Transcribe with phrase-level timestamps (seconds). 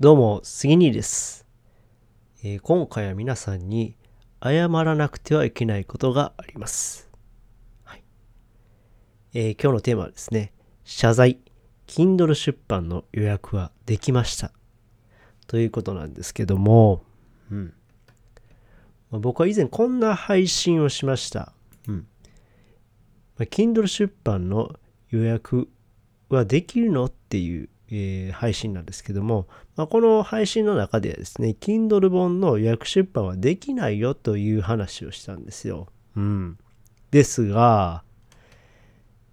[0.00, 1.46] どうも、杉兄です、
[2.42, 3.94] えー今回は皆さんに
[4.42, 7.08] 謝らなくてはいけないことがあります。
[7.84, 8.02] はい
[9.34, 10.52] えー今日のテーマはですね、
[10.82, 11.38] 謝罪、
[11.86, 14.50] Kindle 出版の予約はできました。
[15.46, 17.04] ということなんですけども、
[17.52, 17.72] うん
[19.12, 21.52] まあ僕は以前こんな配信をしました。
[21.86, 22.02] うんま
[23.38, 24.74] あ Kindle 出版の
[25.10, 25.68] 予約
[26.30, 29.46] はできるのっていう、えー配信なんですけども、
[29.76, 35.88] まあ、この配信の中ではですね、Kindle 本の予約出版はできないよという話をしたんですよ。
[36.16, 36.58] うん。
[37.10, 38.02] ですが、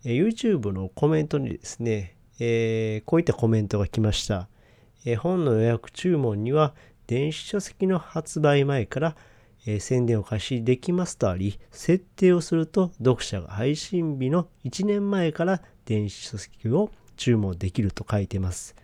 [0.03, 4.48] えー YouTube のコメントにですね、えーこういったコメントが来ました。
[5.05, 6.76] え本の予約注文には
[7.07, 9.15] 電子書籍の発売前から、
[9.65, 16.90] え宣伝を開始できますとあり、設定をすると読者が配信日の1年前から電子書籍を
[17.21, 18.75] 注文できると書いてます。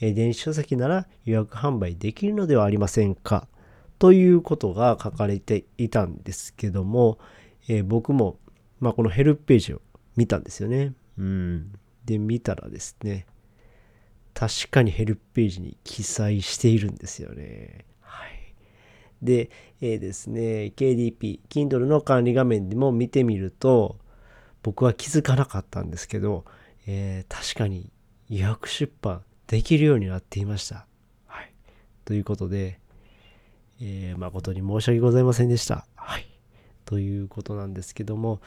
[0.00, 3.46] え電子書籍なら予約販売できるのではありませんか？
[4.00, 7.18] ということが書かれていたんですけども、
[7.68, 8.38] えー僕も、
[8.80, 9.82] まあ、このヘルプページを
[10.16, 10.94] 見たんですよね。
[11.16, 11.72] うん。
[12.04, 13.24] で、見たらですね、
[14.34, 17.84] 確かにヘルプページに記載しているんですよね。
[18.00, 18.54] はい。
[19.22, 19.48] で、
[19.80, 23.96] えーですね、KDP、Kindle の管理画面でも見てみると、
[24.64, 26.44] 僕は気づかなかったんですけど、
[26.86, 27.90] えー確かに
[28.28, 30.86] 予約出版できるようになっていました。
[31.26, 31.52] はい。
[32.04, 32.78] ということで、
[33.80, 35.86] えー誠に申し訳ございませんでした。
[35.94, 36.26] はい。
[36.84, 38.40] ということなんですけども、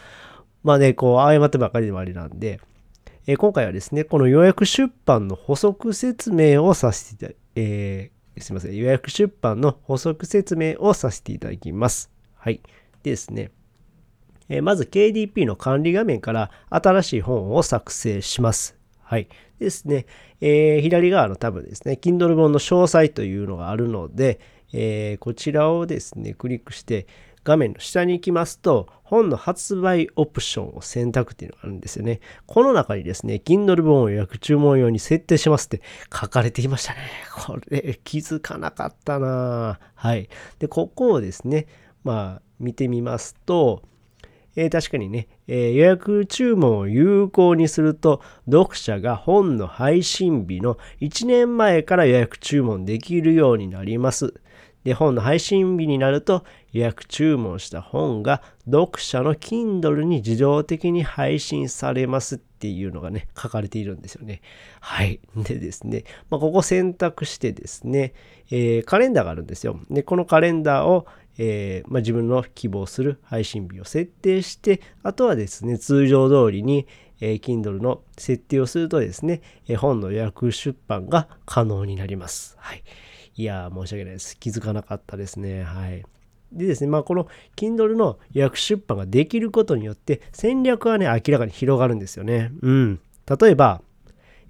[0.64, 2.60] まあね、こう、謝ってばかりでもありなんで、
[3.28, 12.10] えー今回はですね、この予約出版の補足説明をさせていただえーすいません、予約出版の補足説明をさせていただきます。
[12.36, 12.62] はい。
[13.04, 13.52] でですね、
[14.50, 18.76] えまず KDP の管理画面から新しい本を作成します。
[19.04, 19.28] はい。
[19.60, 20.06] でですね、
[20.42, 24.40] えー左側のタブですね、Kindle 本の詳細というのがあるので、
[24.74, 27.08] えーこちらをですね、クリックして、
[27.44, 32.20] 画面の下に行きますと、本の発売オプションを選択っていうのがあるんですよね。
[32.46, 35.82] この中にですね、Kindle 本を予約注文用に設定しますって
[36.14, 37.00] 書かれていましたね。
[37.36, 40.30] これ気づかなかったなはい。
[40.60, 41.68] で、ここをですね、
[42.04, 43.82] まあ見てみますと、
[44.60, 54.34] えー確かにね、えー予約注文を有効にすると、読者が本の配信日の1年前から予約注文できるようになります。
[54.84, 64.42] で、本の配信日になると、予約注文した本が読者の Kindle に自動的に配信されますっていうのがね、書かれているんですよね。
[64.82, 65.20] はい。
[65.36, 68.14] でですね、まあ、ここ選択してですね、
[68.52, 69.80] えーカレンダーがあるんですよ。
[69.90, 71.06] で、このカレンダーを
[71.38, 76.88] えーまあ、自分の希望する配信日を設定して、あとはですね、通常通りに、
[77.22, 82.56] えー Kindle の設定をするとですね、えー本の予約出版が可能になります。
[82.60, 82.84] はい。
[83.36, 84.38] いや、申し訳ないです。
[84.38, 85.64] 気づかなかったですね。
[85.64, 86.04] はい。
[86.52, 92.52] でですね、まあ、この Kindle の予約出版ができることによって、戦略はね、明らかに広がるんですよね。
[92.62, 93.00] うん。
[93.40, 93.82] 例えば、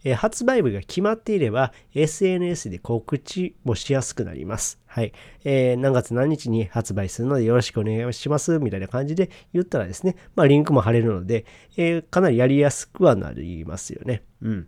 [0.03, 4.79] え発売日が決まっていれば SNS で告知もしやすくなります。
[4.85, 5.13] はい。
[5.43, 11.45] えー何月何日に発売するのでよろしくお願いしますみたいな感じで言ったらですね、まあリンクも貼れるので、
[11.77, 14.23] えーかなりやりやすくはなりますよね。
[14.41, 14.67] うん。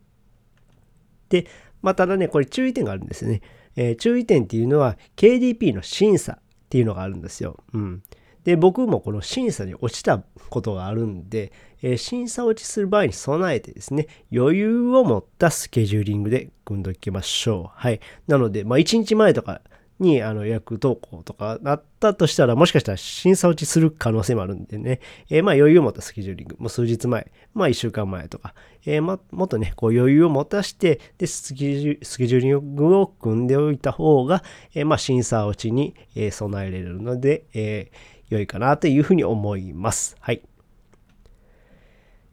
[1.30, 1.48] で、
[1.82, 3.42] まあ、ただね、これ注意点があるんですよね。
[3.76, 7.64] えー注意点っていうのは KDP の審査っていうのがあるんですよ。
[7.74, 8.04] うん。
[8.44, 17.80] で、僕もこの審査に落ちたことがあるんで、えー審査落ちする場合に備えてですね、余裕を持ったスケジューリングで組んでおきましょう。
[17.80, 18.00] はい。
[18.28, 19.62] なので、まあ、1日前とか
[20.00, 25.00] にあの予約投稿とかなったとしたら、もしかしたら審査落ちする可能性もあるんでね、
[25.30, 28.54] えーまあ余裕を持ったスケジューリング、もう数日前、まあ1週間前とか、
[28.86, 34.44] えーまもっとね、こう余裕を持たして、で、スケジュスケジューリングを組んでおいた方が、
[34.74, 35.96] えーまあ審査落ちに、
[36.32, 40.16] 備えられるので、えー良いかなというふうに思います。
[40.20, 40.42] はい。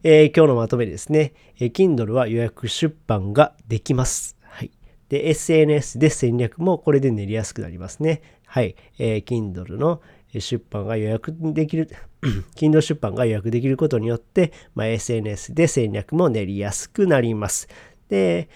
[0.05, 1.33] えー今日のまとめですね。
[1.59, 4.37] えー Kindle は予約出版ができます。
[4.43, 4.71] はい。
[5.09, 8.23] で、SNS で戦略もこれで練りやすくなりますね。
[8.47, 8.77] はい。
[8.99, 10.01] えー Kindle の
[10.33, 11.89] 出版が予約できる、
[12.55, 17.67] Kindle 出版が予約できることによって、まあ、SNS で戦略も練りやすくなります。
[18.09, 18.49] で、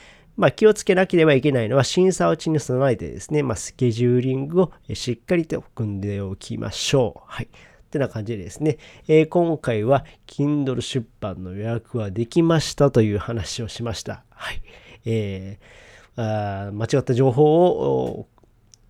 [0.42, 7.22] まあ、気をつけなければいけないのは審査落ちに備えてですね、まあ、スケジューリングをしっかりと組んでおきましょう。
[7.28, 7.46] はい。
[7.46, 7.48] っ
[7.92, 14.24] てな感じでですね、えー今回は Kindle 出版の予約はできましたという話をしました。
[14.30, 14.60] はい。
[15.04, 18.26] えーあ間違った情報を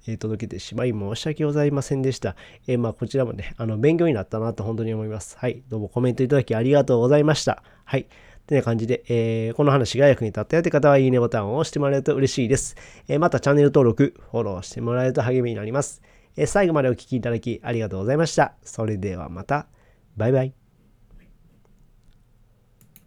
[0.06, 2.34] え届けてしまい申し訳ございませんでした。
[2.66, 5.36] えーまあこちらもね、あの勉強になったなと本当に思います。
[5.36, 5.62] はい。
[5.68, 7.62] どうもコメントいただきありがとうございました。
[7.84, 8.06] はい。
[8.52, 12.76] てな感じで、えー、この話が役に立ったよという方は、いいねボタンを押してもらえると嬉しいです。
[13.08, 16.02] えー、またチャンネル登録、フォローしてもらえると励みになります。
[16.36, 18.54] えー、最後までお聴きいただきありがとうございました。
[18.62, 19.66] それではまた。
[20.16, 20.61] バイバイ。